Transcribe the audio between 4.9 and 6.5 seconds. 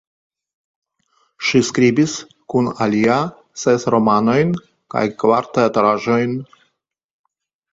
kaj kvar teatraĵojn.